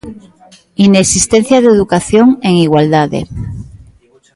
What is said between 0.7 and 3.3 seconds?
Inexistencia de educación en igualdade.